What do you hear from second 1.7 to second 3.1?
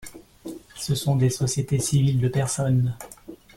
civiles de personnes.